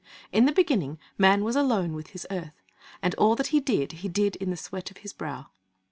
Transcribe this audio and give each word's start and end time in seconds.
In 0.31 0.45
the 0.47 0.51
beginning, 0.51 0.97
man 1.19 1.43
was 1.43 1.55
alone 1.55 1.93
with 1.93 2.07
his 2.07 2.25
earth; 2.31 2.59
and 3.03 3.13
all 3.19 3.35
that 3.35 3.49
he 3.53 3.59
did, 3.59 3.91
he 4.01 4.09
did 4.09 4.35
in 4.37 4.49
the 4.49 4.57
sweat 4.57 4.89
of 4.89 4.97
his 5.05 5.13
brow. 5.13 5.49